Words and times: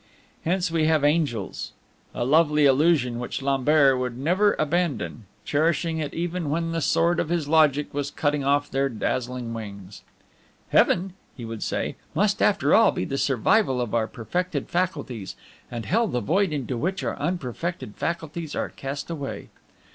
Hence 0.45 0.71
we 0.71 0.87
have 0.87 1.03
angels! 1.03 1.73
A 2.15 2.25
lovely 2.25 2.65
illusion 2.65 3.19
which 3.19 3.43
Lambert 3.43 3.99
would 3.99 4.17
never 4.17 4.55
abandon, 4.57 5.25
cherishing 5.45 5.99
it 5.99 6.11
even 6.15 6.49
when 6.49 6.71
the 6.71 6.81
sword 6.81 7.19
of 7.19 7.29
his 7.29 7.47
logic 7.47 7.93
was 7.93 8.09
cutting 8.09 8.43
off 8.43 8.67
their 8.71 8.89
dazzling 8.89 9.53
wings. 9.53 10.01
"Heaven," 10.69 11.13
he 11.37 11.45
would 11.45 11.61
say, 11.61 11.97
"must, 12.15 12.41
after 12.41 12.73
all, 12.73 12.91
be 12.91 13.05
the 13.05 13.19
survival 13.19 13.79
of 13.79 13.93
our 13.93 14.07
perfected 14.07 14.69
faculties, 14.69 15.35
and 15.69 15.85
hell 15.85 16.07
the 16.07 16.19
void 16.19 16.51
into 16.51 16.77
which 16.77 17.03
our 17.03 17.15
unperfected 17.19 17.95
faculties 17.95 18.55
are 18.55 18.69
cast 18.69 19.11
away." 19.11 19.49